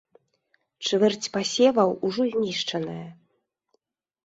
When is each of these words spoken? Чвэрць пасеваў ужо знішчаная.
Чвэрць 0.87 1.29
пасеваў 1.35 1.89
ужо 2.11 2.23
знішчаная. 2.33 3.07